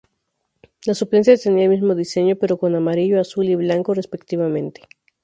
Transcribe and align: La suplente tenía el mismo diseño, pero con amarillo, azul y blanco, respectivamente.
La 0.87 0.95
suplente 0.95 1.37
tenía 1.37 1.65
el 1.65 1.69
mismo 1.69 1.93
diseño, 1.93 2.35
pero 2.35 2.57
con 2.57 2.73
amarillo, 2.73 3.21
azul 3.21 3.47
y 3.49 3.53
blanco, 3.55 3.93
respectivamente. 3.93 4.81